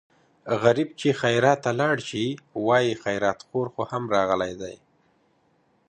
[0.61, 2.25] غریب چې خیرات ته لاړ شي
[2.65, 4.75] وايي خیراتخور خو هم راغلی دی.